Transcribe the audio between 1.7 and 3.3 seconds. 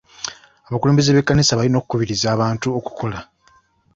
okukubiriza abantu okukola.